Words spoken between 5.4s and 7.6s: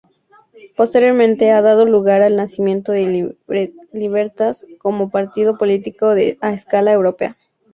político a escala europea.